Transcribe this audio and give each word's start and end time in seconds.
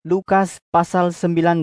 Lukas 0.00 0.64
pasal 0.72 1.12
19 1.12 1.60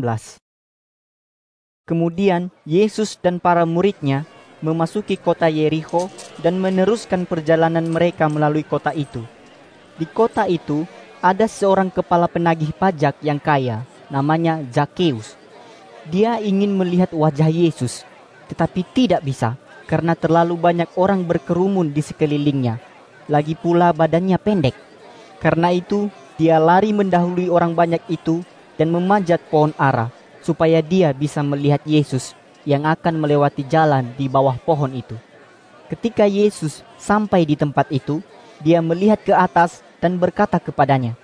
Kemudian 1.89 2.53
Yesus 2.69 3.17
dan 3.17 3.41
para 3.41 3.65
muridnya 3.65 4.29
memasuki 4.61 5.17
kota 5.17 5.49
Yeriko 5.49 6.13
dan 6.45 6.61
meneruskan 6.61 7.25
perjalanan 7.25 7.89
mereka 7.89 8.29
melalui 8.29 8.61
kota 8.61 8.93
itu. 8.93 9.25
Di 9.97 10.05
kota 10.05 10.45
itu 10.45 10.85
ada 11.17 11.49
seorang 11.49 11.89
kepala 11.89 12.29
penagih 12.29 12.77
pajak 12.77 13.17
yang 13.25 13.41
kaya, 13.41 13.81
namanya 14.13 14.61
Zakheus. 14.69 15.33
Dia 16.05 16.37
ingin 16.37 16.77
melihat 16.77 17.09
wajah 17.17 17.49
Yesus, 17.49 18.05
tetapi 18.53 18.85
tidak 18.93 19.25
bisa 19.25 19.57
karena 19.89 20.13
terlalu 20.13 20.61
banyak 20.61 20.93
orang 20.93 21.25
berkerumun 21.25 21.89
di 21.89 22.05
sekelilingnya. 22.05 22.77
Lagi 23.33 23.57
pula 23.57 23.89
badannya 23.97 24.37
pendek. 24.37 24.77
Karena 25.41 25.73
itu, 25.73 26.13
dia 26.37 26.61
lari 26.61 26.93
mendahului 26.93 27.49
orang 27.49 27.73
banyak 27.73 28.01
itu 28.07 28.45
dan 28.77 28.93
memanjat 28.93 29.41
pohon 29.49 29.73
ara 29.75 30.13
supaya 30.45 30.79
dia 30.85 31.09
bisa 31.11 31.41
melihat 31.41 31.81
Yesus 31.83 32.37
yang 32.61 32.85
akan 32.85 33.17
melewati 33.17 33.65
jalan 33.65 34.13
di 34.15 34.29
bawah 34.29 34.55
pohon 34.61 34.93
itu. 34.93 35.17
Ketika 35.89 36.29
Yesus 36.29 36.85
sampai 37.01 37.47
di 37.47 37.57
tempat 37.57 37.89
itu, 37.89 38.21
dia 38.61 38.83
melihat 38.83 39.17
ke 39.23 39.33
atas 39.33 39.81
dan 39.97 40.19
berkata 40.19 40.61
kepadanya, 40.61 41.17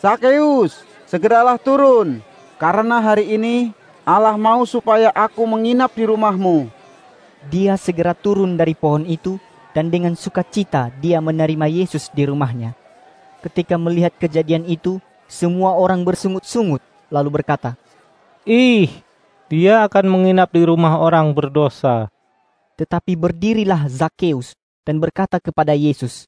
Sakeus, 0.00 0.82
segeralah 1.04 1.60
turun, 1.60 2.24
karena 2.56 2.98
hari 2.98 3.36
ini 3.36 3.76
Allah 4.08 4.40
mau 4.40 4.64
supaya 4.64 5.12
aku 5.12 5.44
menginap 5.44 5.92
di 5.92 6.08
rumahmu. 6.08 6.72
Dia 7.52 7.76
segera 7.76 8.16
turun 8.16 8.56
dari 8.56 8.72
pohon 8.72 9.04
itu 9.04 9.36
dan 9.76 9.92
dengan 9.92 10.16
sukacita 10.16 10.88
dia 10.98 11.20
menerima 11.20 11.68
Yesus 11.68 12.08
di 12.10 12.24
rumahnya. 12.24 12.79
Ketika 13.40 13.80
melihat 13.80 14.12
kejadian 14.20 14.68
itu, 14.68 15.00
semua 15.24 15.76
orang 15.76 16.04
bersungut-sungut 16.04 16.84
lalu 17.08 17.40
berkata, 17.40 17.76
Ih, 18.44 18.88
dia 19.50 19.84
akan 19.84 20.06
menginap 20.08 20.52
di 20.54 20.62
rumah 20.64 21.00
orang 21.00 21.32
berdosa. 21.32 22.08
Tetapi 22.78 23.18
berdirilah 23.18 23.90
Zakheus 23.90 24.56
dan 24.84 25.00
berkata 25.02 25.36
kepada 25.42 25.76
Yesus, 25.76 26.24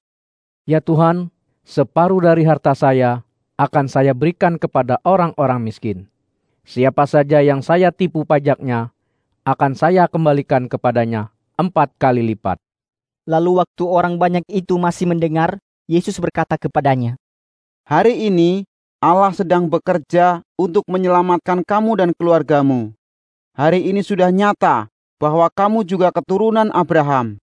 Ya 0.68 0.80
Tuhan, 0.82 1.32
separuh 1.64 2.20
dari 2.20 2.44
harta 2.44 2.76
saya 2.76 3.24
akan 3.56 3.86
saya 3.88 4.12
berikan 4.12 4.58
kepada 4.58 4.98
orang-orang 5.06 5.62
miskin. 5.62 6.10
Siapa 6.62 7.08
saja 7.10 7.42
yang 7.42 7.62
saya 7.62 7.90
tipu 7.90 8.22
pajaknya, 8.22 8.94
akan 9.42 9.74
saya 9.74 10.06
kembalikan 10.06 10.70
kepadanya 10.70 11.34
empat 11.58 11.94
kali 11.98 12.22
lipat. 12.22 12.58
Lalu 13.26 13.62
waktu 13.62 13.84
orang 13.86 14.18
banyak 14.18 14.46
itu 14.50 14.78
masih 14.78 15.10
mendengar, 15.10 15.62
Yesus 15.90 16.18
berkata 16.22 16.54
kepadanya, 16.54 17.18
Hari 17.82 18.30
ini 18.30 18.62
Allah 19.02 19.34
sedang 19.34 19.66
bekerja 19.66 20.46
untuk 20.54 20.86
menyelamatkan 20.86 21.66
kamu 21.66 21.98
dan 21.98 22.10
keluargamu. 22.14 22.94
Hari 23.58 23.90
ini 23.90 23.98
sudah 24.00 24.30
nyata 24.30 24.86
bahwa 25.18 25.50
kamu 25.50 25.82
juga 25.82 26.14
keturunan 26.14 26.70
Abraham. 26.70 27.42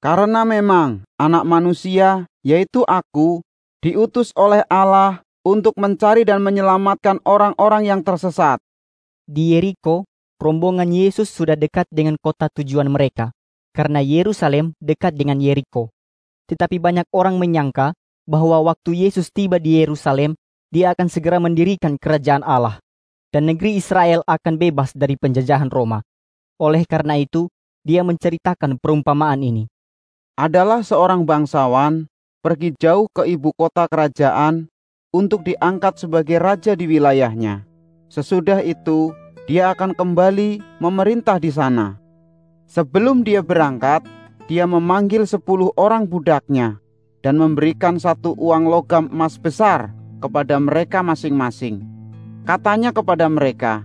Karena 0.00 0.44
memang 0.48 1.04
anak 1.20 1.44
manusia, 1.44 2.24
yaitu 2.40 2.84
aku, 2.84 3.40
diutus 3.80 4.32
oleh 4.36 4.64
Allah 4.68 5.24
untuk 5.44 5.76
mencari 5.76 6.24
dan 6.24 6.44
menyelamatkan 6.44 7.20
orang-orang 7.24 7.88
yang 7.88 8.00
tersesat. 8.04 8.60
Di 9.24 9.56
Yeriko, 9.56 10.04
rombongan 10.36 10.92
Yesus 10.92 11.32
sudah 11.32 11.56
dekat 11.56 11.88
dengan 11.88 12.20
kota 12.20 12.52
tujuan 12.60 12.88
mereka, 12.92 13.32
karena 13.72 14.04
Yerusalem 14.04 14.76
dekat 14.80 15.16
dengan 15.16 15.40
Yeriko. 15.40 15.95
Tetapi 16.46 16.78
banyak 16.78 17.06
orang 17.10 17.38
menyangka 17.42 17.94
bahwa 18.26 18.62
waktu 18.66 19.06
Yesus 19.06 19.30
tiba 19.34 19.58
di 19.58 19.82
Yerusalem, 19.82 20.34
dia 20.70 20.94
akan 20.94 21.06
segera 21.06 21.38
mendirikan 21.38 21.94
kerajaan 21.98 22.42
Allah, 22.42 22.82
dan 23.30 23.46
negeri 23.46 23.78
Israel 23.78 24.22
akan 24.26 24.54
bebas 24.58 24.94
dari 24.94 25.14
penjajahan 25.14 25.70
Roma. 25.70 26.02
Oleh 26.58 26.82
karena 26.86 27.18
itu, 27.18 27.46
dia 27.86 28.02
menceritakan 28.02 28.82
perumpamaan 28.82 29.42
ini. 29.46 29.70
Adalah 30.34 30.82
seorang 30.82 31.22
bangsawan 31.22 32.10
pergi 32.42 32.74
jauh 32.78 33.06
ke 33.10 33.26
ibu 33.26 33.54
kota 33.54 33.86
kerajaan 33.86 34.70
untuk 35.14 35.46
diangkat 35.46 36.02
sebagai 36.02 36.38
raja 36.42 36.74
di 36.74 36.86
wilayahnya. 36.86 37.66
Sesudah 38.10 38.62
itu, 38.62 39.14
dia 39.46 39.70
akan 39.74 39.94
kembali 39.94 40.82
memerintah 40.82 41.38
di 41.38 41.50
sana. 41.54 41.98
Sebelum 42.66 43.22
dia 43.22 43.46
berangkat, 43.46 44.02
dia 44.46 44.62
memanggil 44.66 45.26
sepuluh 45.26 45.74
orang 45.74 46.06
budaknya 46.06 46.78
dan 47.22 47.34
memberikan 47.34 47.98
satu 47.98 48.38
uang 48.38 48.70
logam 48.70 49.10
emas 49.10 49.34
besar 49.34 49.90
kepada 50.22 50.56
mereka 50.62 51.02
masing-masing. 51.02 51.82
Katanya 52.46 52.94
kepada 52.94 53.26
mereka, 53.26 53.82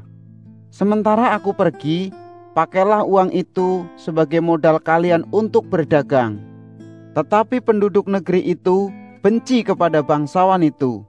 "Sementara 0.69 1.33
aku 1.33 1.57
pergi, 1.57 2.13
pakailah 2.53 3.01
uang 3.01 3.33
itu 3.33 3.89
sebagai 3.97 4.37
modal 4.37 4.77
kalian 4.77 5.25
untuk 5.33 5.65
berdagang." 5.65 6.37
Tetapi 7.17 7.59
penduduk 7.59 8.05
negeri 8.05 8.45
itu 8.45 8.93
benci 9.25 9.65
kepada 9.65 10.05
bangsawan 10.05 10.61
itu. 10.61 11.01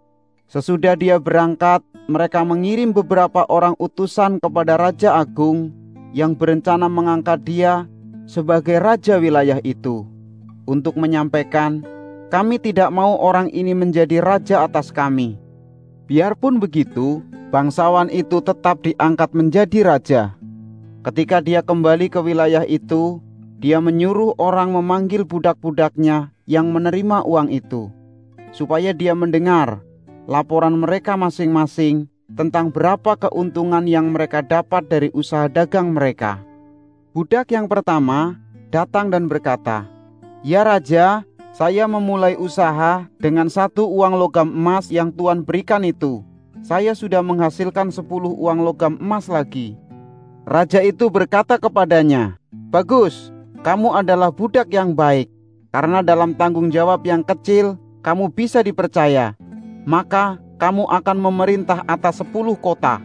Sesudah 0.48 0.96
dia 0.96 1.20
berangkat, 1.20 1.84
mereka 2.08 2.42
mengirim 2.42 2.90
beberapa 2.90 3.44
orang 3.52 3.76
utusan 3.76 4.40
kepada 4.40 4.80
Raja 4.80 5.20
Agung 5.20 5.70
yang 6.12 6.36
berencana 6.36 6.88
mengangkat 6.92 7.40
dia 7.44 7.86
sebagai 8.32 8.80
raja 8.80 9.20
wilayah 9.20 9.60
itu 9.60 10.08
untuk 10.64 10.96
menyampaikan, 10.96 11.84
"Kami 12.32 12.56
tidak 12.56 12.88
mau 12.88 13.20
orang 13.20 13.52
ini 13.52 13.76
menjadi 13.76 14.24
raja 14.24 14.64
atas 14.64 14.88
kami." 14.88 15.36
Biarpun 16.08 16.56
begitu, 16.56 17.20
bangsawan 17.52 18.08
itu 18.08 18.40
tetap 18.40 18.80
diangkat 18.80 19.36
menjadi 19.36 19.78
raja. 19.84 20.22
Ketika 21.04 21.44
dia 21.44 21.60
kembali 21.60 22.08
ke 22.08 22.24
wilayah 22.24 22.64
itu, 22.64 23.20
dia 23.60 23.84
menyuruh 23.84 24.32
orang 24.40 24.72
memanggil 24.72 25.28
budak-budaknya 25.28 26.32
yang 26.48 26.72
menerima 26.72 27.28
uang 27.28 27.52
itu, 27.52 27.92
supaya 28.56 28.96
dia 28.96 29.12
mendengar 29.12 29.84
laporan 30.24 30.80
mereka 30.80 31.20
masing-masing 31.20 32.08
tentang 32.32 32.72
berapa 32.72 33.12
keuntungan 33.28 33.84
yang 33.84 34.08
mereka 34.08 34.40
dapat 34.40 34.88
dari 34.88 35.12
usaha 35.12 35.52
dagang 35.52 35.92
mereka. 35.92 36.40
Budak 37.12 37.52
yang 37.52 37.68
pertama 37.68 38.40
datang 38.72 39.12
dan 39.12 39.28
berkata, 39.28 39.84
"Ya 40.40 40.64
Raja, 40.64 41.28
saya 41.52 41.84
memulai 41.84 42.40
usaha 42.40 43.04
dengan 43.20 43.52
satu 43.52 43.84
uang 43.84 44.16
logam 44.16 44.48
emas 44.48 44.88
yang 44.88 45.12
Tuhan 45.12 45.44
berikan 45.44 45.84
itu. 45.84 46.24
Saya 46.64 46.96
sudah 46.96 47.20
menghasilkan 47.20 47.92
sepuluh 47.92 48.32
uang 48.32 48.64
logam 48.64 48.96
emas 48.96 49.28
lagi." 49.28 49.76
Raja 50.48 50.80
itu 50.80 51.12
berkata 51.12 51.60
kepadanya, 51.60 52.40
"Bagus, 52.72 53.28
kamu 53.60 53.92
adalah 53.92 54.32
budak 54.32 54.72
yang 54.72 54.96
baik, 54.96 55.28
karena 55.68 56.00
dalam 56.00 56.32
tanggung 56.32 56.72
jawab 56.72 57.04
yang 57.04 57.20
kecil 57.20 57.76
kamu 58.00 58.32
bisa 58.32 58.64
dipercaya. 58.64 59.36
Maka 59.84 60.40
kamu 60.56 60.88
akan 60.88 61.16
memerintah 61.20 61.84
atas 61.84 62.24
sepuluh 62.24 62.56
kota." 62.56 63.04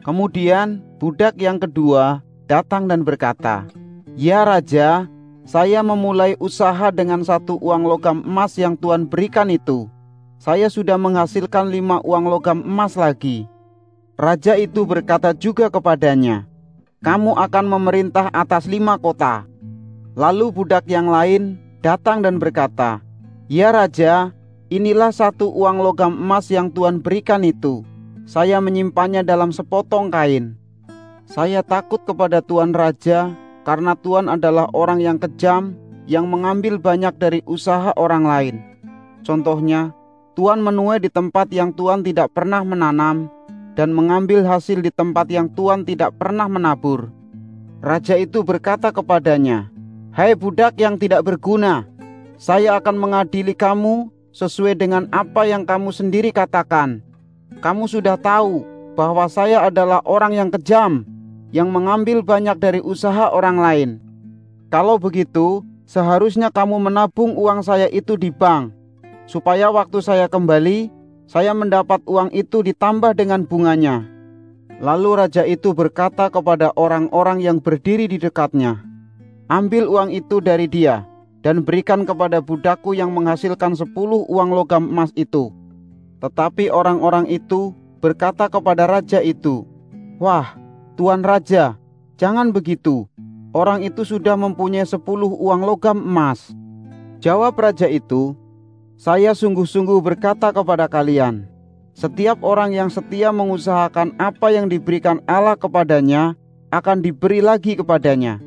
Kemudian 0.00 0.80
budak 0.96 1.36
yang 1.36 1.60
kedua 1.60 2.23
datang 2.44 2.88
dan 2.88 3.02
berkata, 3.04 3.68
"Ya 4.16 4.44
Raja, 4.44 5.08
saya 5.44 5.80
memulai 5.84 6.36
usaha 6.40 6.88
dengan 6.92 7.20
satu 7.24 7.60
uang 7.60 7.84
logam 7.84 8.18
emas 8.24 8.56
yang 8.56 8.76
Tuhan 8.76 9.08
berikan 9.08 9.52
itu. 9.52 9.88
Saya 10.40 10.68
sudah 10.68 11.00
menghasilkan 11.00 11.68
lima 11.72 12.00
uang 12.04 12.24
logam 12.28 12.58
emas 12.64 12.96
lagi." 12.96 13.48
Raja 14.14 14.54
itu 14.54 14.86
berkata 14.86 15.34
juga 15.34 15.66
kepadanya, 15.66 16.46
"Kamu 17.02 17.34
akan 17.34 17.66
memerintah 17.66 18.30
atas 18.30 18.70
lima 18.70 18.94
kota." 18.94 19.42
Lalu 20.14 20.54
budak 20.54 20.86
yang 20.86 21.10
lain 21.10 21.58
datang 21.82 22.22
dan 22.22 22.38
berkata, 22.38 23.02
"Ya 23.50 23.74
Raja, 23.74 24.30
inilah 24.70 25.10
satu 25.10 25.50
uang 25.50 25.82
logam 25.82 26.14
emas 26.14 26.46
yang 26.46 26.70
Tuhan 26.70 27.02
berikan 27.02 27.42
itu. 27.42 27.82
Saya 28.24 28.62
menyimpannya 28.62 29.26
dalam 29.26 29.50
sepotong 29.50 30.14
kain." 30.14 30.63
Saya 31.24 31.64
takut 31.64 32.04
kepada 32.04 32.44
Tuan 32.44 32.76
Raja 32.76 33.32
karena 33.64 33.96
Tuan 33.96 34.28
adalah 34.28 34.68
orang 34.76 35.00
yang 35.00 35.16
kejam 35.16 35.72
yang 36.04 36.28
mengambil 36.28 36.76
banyak 36.76 37.16
dari 37.16 37.40
usaha 37.48 37.96
orang 37.96 38.28
lain. 38.28 38.56
Contohnya, 39.24 39.96
Tuan 40.36 40.60
menuai 40.60 41.00
di 41.00 41.08
tempat 41.08 41.48
yang 41.48 41.72
Tuan 41.72 42.04
tidak 42.04 42.36
pernah 42.36 42.60
menanam 42.60 43.32
dan 43.72 43.96
mengambil 43.96 44.44
hasil 44.44 44.84
di 44.84 44.92
tempat 44.92 45.32
yang 45.32 45.48
Tuan 45.48 45.88
tidak 45.88 46.12
pernah 46.20 46.44
menabur. 46.44 47.08
Raja 47.80 48.20
itu 48.20 48.44
berkata 48.44 48.92
kepadanya, 48.92 49.72
"Hai 50.12 50.36
budak 50.36 50.76
yang 50.76 51.00
tidak 51.00 51.24
berguna, 51.24 51.88
saya 52.36 52.76
akan 52.76 53.00
mengadili 53.00 53.56
kamu 53.56 54.12
sesuai 54.34 54.74
dengan 54.76 55.08
apa 55.08 55.46
yang 55.46 55.64
kamu 55.64 55.88
sendiri 55.94 56.34
katakan. 56.34 57.00
Kamu 57.62 57.86
sudah 57.86 58.18
tahu 58.18 58.66
bahwa 58.98 59.30
saya 59.30 59.62
adalah 59.64 60.02
orang 60.02 60.34
yang 60.34 60.50
kejam 60.50 61.06
yang 61.54 61.70
mengambil 61.70 62.26
banyak 62.26 62.58
dari 62.58 62.82
usaha 62.82 63.30
orang 63.30 63.62
lain. 63.62 63.90
Kalau 64.74 64.98
begitu, 64.98 65.62
seharusnya 65.86 66.50
kamu 66.50 66.82
menabung 66.82 67.38
uang 67.38 67.62
saya 67.62 67.86
itu 67.86 68.18
di 68.18 68.34
bank, 68.34 68.74
supaya 69.30 69.70
waktu 69.70 70.02
saya 70.02 70.26
kembali, 70.26 70.90
saya 71.30 71.54
mendapat 71.54 72.02
uang 72.10 72.34
itu 72.34 72.66
ditambah 72.66 73.14
dengan 73.14 73.46
bunganya. 73.46 74.02
Lalu 74.82 75.22
raja 75.22 75.46
itu 75.46 75.70
berkata 75.70 76.26
kepada 76.26 76.74
orang-orang 76.74 77.38
yang 77.38 77.62
berdiri 77.62 78.10
di 78.10 78.18
dekatnya, 78.18 78.82
"Ambil 79.46 79.86
uang 79.86 80.10
itu 80.10 80.42
dari 80.42 80.66
dia 80.66 81.06
dan 81.46 81.62
berikan 81.62 82.02
kepada 82.02 82.42
budakku 82.42 82.98
yang 82.98 83.14
menghasilkan 83.14 83.78
sepuluh 83.78 84.26
uang 84.26 84.50
logam 84.50 84.90
emas 84.90 85.14
itu." 85.14 85.54
Tetapi 86.18 86.66
orang-orang 86.74 87.30
itu 87.30 87.70
berkata 88.02 88.50
kepada 88.50 88.90
raja 88.90 89.22
itu, 89.22 89.62
"Wah, 90.18 90.63
tuan 90.94 91.22
raja, 91.22 91.78
jangan 92.18 92.50
begitu. 92.50 93.06
Orang 93.54 93.86
itu 93.86 94.02
sudah 94.02 94.34
mempunyai 94.34 94.86
sepuluh 94.86 95.30
uang 95.30 95.62
logam 95.62 95.98
emas." 95.98 96.50
Jawab 97.22 97.54
raja 97.56 97.86
itu, 97.86 98.34
"Saya 98.98 99.34
sungguh-sungguh 99.34 99.98
berkata 100.02 100.50
kepada 100.50 100.90
kalian, 100.90 101.46
setiap 101.94 102.42
orang 102.42 102.74
yang 102.74 102.90
setia 102.90 103.30
mengusahakan 103.30 104.18
apa 104.18 104.50
yang 104.50 104.66
diberikan 104.66 105.22
Allah 105.24 105.54
kepadanya 105.54 106.34
akan 106.74 107.02
diberi 107.02 107.38
lagi 107.38 107.78
kepadanya." 107.78 108.42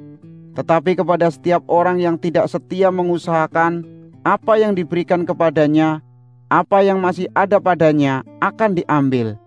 Tetapi 0.58 0.98
kepada 0.98 1.30
setiap 1.30 1.62
orang 1.70 2.02
yang 2.02 2.18
tidak 2.18 2.50
setia 2.50 2.90
mengusahakan 2.90 3.86
apa 4.26 4.58
yang 4.58 4.74
diberikan 4.74 5.22
kepadanya, 5.22 6.02
apa 6.50 6.82
yang 6.84 6.98
masih 6.98 7.30
ada 7.38 7.62
padanya 7.62 8.26
akan 8.42 8.76
diambil. 8.76 9.38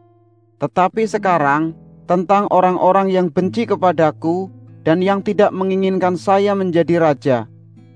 Tetapi 0.62 1.05
sekarang 1.11 1.75
tentang 2.11 2.51
orang-orang 2.51 3.07
yang 3.07 3.31
benci 3.31 3.71
kepadaku 3.71 4.51
dan 4.83 4.99
yang 4.99 5.23
tidak 5.23 5.55
menginginkan 5.55 6.19
saya 6.19 6.59
menjadi 6.59 6.99
raja, 6.99 7.39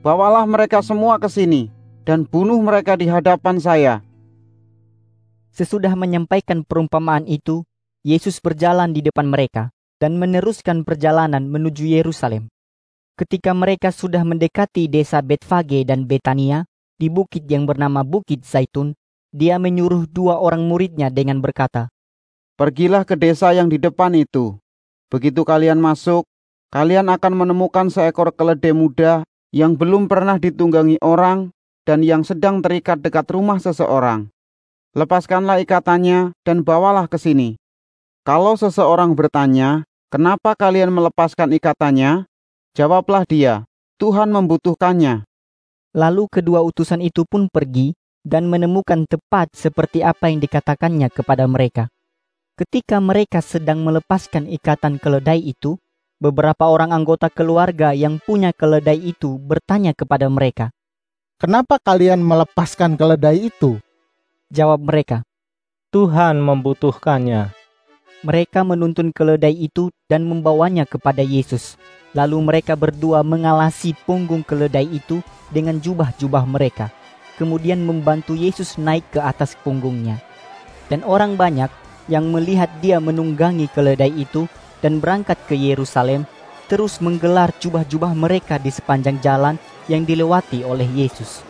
bawalah 0.07 0.47
mereka 0.47 0.87
semua 0.87 1.19
ke 1.19 1.27
sini 1.27 1.67
dan 2.07 2.23
bunuh 2.23 2.63
mereka 2.63 2.95
di 2.95 3.11
hadapan 3.11 3.59
saya. 3.59 4.07
Sesudah 5.51 5.99
menyampaikan 5.99 6.63
perumpamaan 6.63 7.27
itu, 7.27 7.67
Yesus 8.07 8.39
berjalan 8.39 8.95
di 8.95 9.03
depan 9.03 9.27
mereka 9.27 9.75
dan 9.99 10.15
meneruskan 10.15 10.87
perjalanan 10.87 11.51
menuju 11.51 11.83
Yerusalem. 11.83 12.47
Ketika 13.19 13.51
mereka 13.51 13.91
sudah 13.91 14.23
mendekati 14.23 14.87
desa 14.87 15.27
Betfage 15.27 15.83
dan 15.83 16.07
Betania, 16.07 16.71
di 16.99 17.11
bukit 17.11 17.51
yang 17.51 17.67
bernama 17.67 18.07
Bukit 18.07 18.47
Zaitun, 18.47 18.95
dia 19.35 19.59
menyuruh 19.59 20.07
dua 20.07 20.39
orang 20.39 20.63
muridnya 20.67 21.11
dengan 21.11 21.43
berkata, 21.43 21.94
Pergilah 22.55 23.03
ke 23.03 23.19
desa 23.19 23.51
yang 23.51 23.67
di 23.67 23.83
depan 23.83 24.15
itu. 24.15 24.55
Begitu 25.11 25.43
kalian 25.43 25.83
masuk, 25.83 26.23
kalian 26.71 27.11
akan 27.11 27.35
menemukan 27.35 27.91
seekor 27.91 28.31
keledai 28.31 28.71
muda 28.71 29.27
yang 29.51 29.75
belum 29.75 30.07
pernah 30.07 30.39
ditunggangi 30.39 31.03
orang 31.03 31.51
dan 31.83 32.07
yang 32.07 32.23
sedang 32.23 32.63
terikat 32.63 33.03
dekat 33.03 33.27
rumah 33.35 33.59
seseorang. 33.59 34.31
Lepaskanlah 34.95 35.59
ikatannya 35.67 36.31
dan 36.47 36.63
bawalah 36.63 37.11
ke 37.11 37.19
sini. 37.19 37.59
Kalau 38.23 38.55
seseorang 38.55 39.19
bertanya, 39.19 39.83
"Kenapa 40.15 40.55
kalian 40.55 40.95
melepaskan 40.95 41.51
ikatannya?" 41.59 42.31
Jawablah 42.79 43.27
dia, 43.27 43.67
Tuhan 43.99 44.31
membutuhkannya. 44.31 45.27
Lalu 45.95 46.31
kedua 46.31 46.63
utusan 46.63 47.03
itu 47.03 47.27
pun 47.27 47.51
pergi 47.51 47.95
dan 48.23 48.47
menemukan 48.47 49.07
tepat 49.07 49.51
seperti 49.55 50.03
apa 50.07 50.31
yang 50.31 50.39
dikatakannya 50.43 51.11
kepada 51.11 51.47
mereka. 51.47 51.94
Ketika 52.55 53.03
mereka 53.03 53.43
sedang 53.43 53.83
melepaskan 53.83 54.47
ikatan 54.47 55.03
keledai 55.03 55.43
itu, 55.43 55.75
beberapa 56.23 56.71
orang 56.71 56.95
anggota 56.95 57.27
keluarga 57.27 57.91
yang 57.91 58.23
punya 58.23 58.55
keledai 58.55 58.95
itu 58.95 59.43
bertanya 59.43 59.91
kepada 59.91 60.31
mereka, 60.31 60.71
Kenapa 61.35 61.83
kalian 61.83 62.23
melepaskan 62.23 62.95
keledai 62.95 63.51
itu? 63.51 63.83
Jawab 64.55 64.87
mereka, 64.87 65.27
Tuhan 65.91 66.39
membutuhkannya. 66.39 67.51
Mereka 68.23 68.63
menuntun 68.63 69.11
keledai 69.11 69.51
itu 69.51 69.91
dan 70.07 70.23
membawanya 70.23 70.87
kepada 70.87 71.27
Yesus. 71.27 71.75
Lalu 72.15 72.39
mereka 72.39 72.79
berdua 72.79 73.27
mengalasi 73.27 73.99
punggung 74.07 74.47
keledai 74.47 74.87
itu 74.87 75.27
dengan 75.51 75.83
jubah-jubah 75.83 76.47
mereka. 76.47 76.95
Kemudian 77.35 77.83
membantu 77.83 78.39
Yesus 78.39 78.79
naik 78.79 79.03
ke 79.11 79.19
atas 79.19 79.59
punggungnya. 79.59 80.23
Dan 80.87 81.03
orang 81.03 81.35
banyak 81.35 81.69
yang 82.11 82.29
melihat 82.31 82.69
dia 82.85 83.01
menunggangi 83.01 83.69
keledai 83.73 84.13
itu 84.13 84.45
dan 84.85 85.01
berangkat 85.01 85.41
ke 85.49 85.57
Yerusalem 85.57 86.29
terus 86.69 87.01
menggelar 87.01 87.53
jubah-jubah 87.61 88.13
mereka 88.17 88.57
di 88.57 88.73
sepanjang 88.73 89.21
jalan 89.21 89.57
yang 89.89 90.05
dilewati 90.05 90.65
oleh 90.65 90.89
Yesus. 90.93 91.45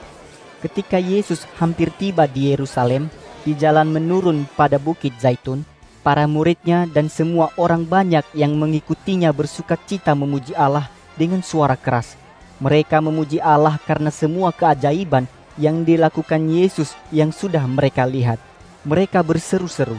Ketika 0.59 0.99
Yesus 0.99 1.45
hampir 1.61 1.93
tiba 1.95 2.27
di 2.27 2.51
Yerusalem, 2.51 3.13
di 3.45 3.53
jalan 3.53 3.93
menurun 3.93 4.49
pada 4.57 4.81
Bukit 4.81 5.13
Zaitun, 5.21 5.63
para 6.01 6.25
muridnya 6.25 6.89
dan 6.89 7.13
semua 7.13 7.53
orang 7.61 7.85
banyak 7.85 8.25
yang 8.33 8.57
mengikutinya 8.57 9.31
bersuka 9.31 9.77
cita 9.77 10.17
memuji 10.17 10.57
Allah 10.57 10.89
dengan 11.15 11.45
suara 11.45 11.77
keras. 11.77 12.17
Mereka 12.59 12.99
memuji 13.05 13.39
Allah 13.45 13.77
karena 13.85 14.09
semua 14.09 14.51
keajaiban 14.57 15.29
yang 15.61 15.85
dilakukan 15.85 16.49
Yesus 16.49 16.97
yang 17.13 17.31
sudah 17.31 17.63
mereka 17.69 18.09
lihat. 18.09 18.41
Mereka 18.85 19.21
berseru-seru, 19.25 19.97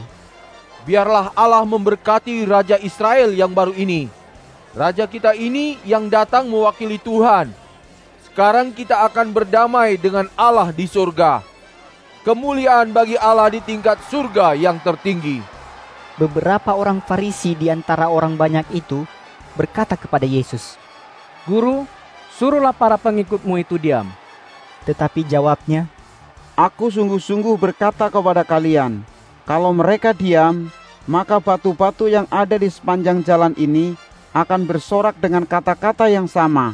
Biarlah 0.85 1.33
Allah 1.33 1.65
memberkati 1.65 2.45
Raja 2.45 2.77
Israel 2.77 3.33
yang 3.33 3.49
baru 3.49 3.73
ini. 3.73 4.05
Raja 4.77 5.09
kita 5.09 5.33
ini 5.33 5.81
yang 5.81 6.05
datang 6.13 6.45
mewakili 6.45 7.01
Tuhan. 7.01 7.49
Sekarang 8.29 8.69
kita 8.69 9.01
akan 9.09 9.33
berdamai 9.33 9.97
dengan 9.97 10.29
Allah 10.37 10.69
di 10.69 10.85
surga. 10.85 11.41
Kemuliaan 12.21 12.93
bagi 12.93 13.17
Allah 13.17 13.49
di 13.49 13.65
tingkat 13.65 13.97
surga 14.13 14.53
yang 14.53 14.77
tertinggi. 14.77 15.41
Beberapa 16.21 16.77
orang 16.77 17.01
Farisi 17.01 17.57
di 17.57 17.65
antara 17.67 18.13
orang 18.13 18.38
banyak 18.38 18.69
itu 18.77 19.09
berkata 19.57 19.97
kepada 19.97 20.29
Yesus, 20.29 20.77
Guru, 21.49 21.89
suruhlah 22.38 22.75
para 22.77 22.95
pengikutmu 23.01 23.57
itu 23.57 23.81
diam. 23.81 24.05
tetapi 24.85 25.25
jawabnya, 25.25 25.89
Aku 26.53 26.93
sungguh-sungguh 26.93 27.57
berkata 27.57 28.07
kepada 28.07 28.45
kalian, 28.45 29.01
kalau 29.45 29.69
mereka 29.77 30.09
diam, 30.09 30.74
maka 31.06 31.38
batu-batu 31.38 32.09
yang 32.09 32.25
ada 32.33 32.57
di 32.57 32.65
sepanjang 32.65 33.21
jalan 33.21 33.53
ini 33.62 33.94
akan 34.33 34.65
bersorak 34.65 35.13
dengan 35.21 35.45
kata-kata 35.45 36.09
yang 36.09 36.25
sama. 36.25 36.74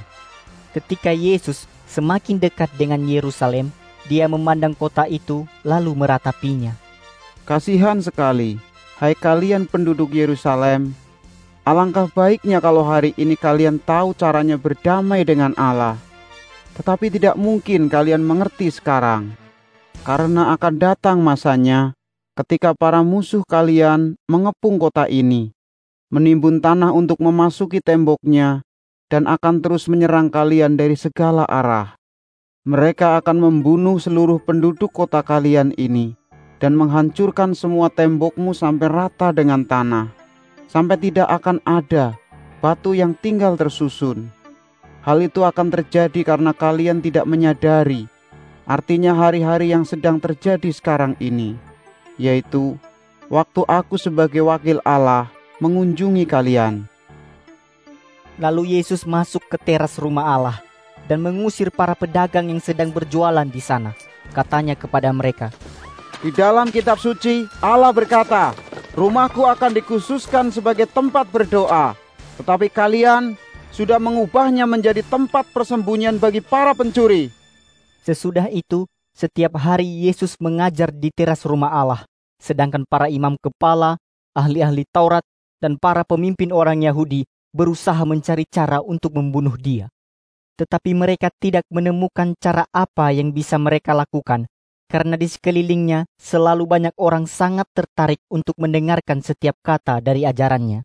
Ketika 0.72 1.12
Yesus 1.12 1.68
semakin 1.84 2.40
dekat 2.40 2.72
dengan 2.80 3.04
Yerusalem, 3.04 3.76
dia 4.08 4.32
memandang 4.32 4.72
kota 4.72 5.04
itu 5.04 5.44
lalu 5.68 5.92
meratapinya. 6.00 6.72
Kasihan 7.44 8.00
sekali, 8.00 8.56
hai 9.04 9.20
kalian 9.20 9.68
penduduk 9.68 10.16
Yerusalem. 10.16 10.96
Alangkah 11.68 12.08
baiknya 12.08 12.64
kalau 12.64 12.88
hari 12.88 13.12
ini 13.20 13.36
kalian 13.36 13.84
tahu 13.84 14.16
caranya 14.16 14.56
berdamai 14.56 15.28
dengan 15.28 15.52
Allah. 15.60 16.00
Tetapi 16.80 17.12
tidak 17.12 17.36
mungkin 17.36 17.92
kalian 17.92 18.24
mengerti 18.24 18.72
sekarang. 18.72 19.36
Karena 20.02 20.56
akan 20.56 20.74
datang 20.82 21.22
masanya 21.22 21.94
ketika 22.42 22.74
para 22.74 23.06
musuh 23.06 23.46
kalian 23.46 24.18
mengepung 24.26 24.82
kota 24.82 25.06
ini, 25.06 25.54
menimbun 26.10 26.58
tanah 26.58 26.90
untuk 26.90 27.22
memasuki 27.22 27.78
temboknya, 27.78 28.66
dan 29.14 29.30
akan 29.30 29.62
terus 29.62 29.86
menyerang 29.86 30.34
kalian 30.34 30.74
dari 30.74 30.98
segala 30.98 31.46
arah. 31.46 31.94
Mereka 32.66 33.22
akan 33.22 33.38
membunuh 33.38 34.02
seluruh 34.02 34.42
penduduk 34.42 34.90
kota 34.90 35.22
kalian 35.22 35.74
ini 35.78 36.18
dan 36.58 36.74
menghancurkan 36.78 37.54
semua 37.54 37.94
tembokmu 37.94 38.58
sampai 38.58 38.90
rata 38.90 39.30
dengan 39.30 39.62
tanah, 39.62 40.10
sampai 40.66 40.98
tidak 40.98 41.30
akan 41.30 41.62
ada 41.62 42.18
batu 42.58 42.98
yang 42.98 43.14
tinggal 43.22 43.54
tersusun. 43.54 44.34
Hal 45.06 45.22
itu 45.22 45.46
akan 45.46 45.74
terjadi 45.74 46.22
karena 46.26 46.54
kalian 46.58 47.06
tidak 47.06 47.26
menyadari 47.30 48.10
artinya 48.70 49.18
hari-hari 49.18 49.74
yang 49.74 49.82
sedang 49.82 50.22
terjadi 50.22 50.70
sekarang 50.70 51.18
ini, 51.18 51.58
yaitu 52.20 52.80
waktu 53.32 53.62
aku 53.68 53.96
sebagai 53.96 54.44
wakil 54.44 54.80
Allah 54.84 55.32
mengunjungi 55.62 56.26
kalian. 56.26 56.90
Lalu 58.42 58.80
Yesus 58.80 59.06
masuk 59.06 59.46
ke 59.46 59.58
teras 59.62 60.00
rumah 60.02 60.26
Allah 60.26 60.58
dan 61.06 61.22
mengusir 61.22 61.70
para 61.70 61.94
pedagang 61.94 62.50
yang 62.50 62.64
sedang 62.64 62.90
berjualan 62.90 63.46
di 63.46 63.62
sana. 63.62 63.94
Katanya 64.32 64.80
kepada 64.80 65.12
mereka, 65.12 65.52
Di 66.22 66.30
dalam 66.30 66.70
kitab 66.70 67.02
suci, 67.02 67.50
Allah 67.66 67.90
berkata, 67.90 68.54
Rumahku 68.94 69.42
akan 69.42 69.72
dikhususkan 69.74 70.54
sebagai 70.54 70.86
tempat 70.86 71.26
berdoa, 71.32 71.98
tetapi 72.38 72.70
kalian 72.70 73.34
sudah 73.74 73.98
mengubahnya 73.98 74.68
menjadi 74.70 75.02
tempat 75.02 75.50
persembunyian 75.50 76.20
bagi 76.22 76.44
para 76.44 76.76
pencuri. 76.78 77.32
Sesudah 78.04 78.52
itu, 78.54 78.86
setiap 79.12 79.60
hari 79.60 79.88
Yesus 80.08 80.40
mengajar 80.40 80.92
di 80.92 81.12
teras 81.12 81.44
rumah 81.44 81.72
Allah, 81.72 82.02
sedangkan 82.40 82.88
para 82.88 83.08
imam 83.12 83.38
kepala, 83.38 84.00
ahli-ahli 84.34 84.88
Taurat, 84.90 85.24
dan 85.62 85.78
para 85.78 86.02
pemimpin 86.02 86.50
orang 86.50 86.82
Yahudi 86.82 87.28
berusaha 87.52 88.02
mencari 88.08 88.48
cara 88.48 88.80
untuk 88.82 89.16
membunuh 89.16 89.54
dia. 89.60 89.92
Tetapi 90.58 90.92
mereka 90.94 91.30
tidak 91.42 91.66
menemukan 91.70 92.34
cara 92.38 92.68
apa 92.72 93.12
yang 93.14 93.34
bisa 93.34 93.56
mereka 93.58 93.94
lakukan, 93.94 94.48
karena 94.92 95.16
di 95.16 95.28
sekelilingnya 95.32 96.04
selalu 96.20 96.68
banyak 96.68 96.96
orang 97.00 97.24
sangat 97.24 97.66
tertarik 97.72 98.20
untuk 98.28 98.60
mendengarkan 98.60 99.24
setiap 99.24 99.56
kata 99.64 100.04
dari 100.04 100.28
ajarannya. 100.28 100.84